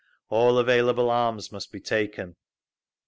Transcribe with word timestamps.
All 0.29 0.57
available 0.57 1.11
arms 1.11 1.51
must 1.51 1.71
be 1.71 1.79
taken. 1.79 2.35